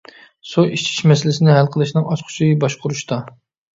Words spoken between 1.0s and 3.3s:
مەسىلىسىنى ھەل قىلىشنىڭ ئاچقۇچى باشقۇرۇشتا.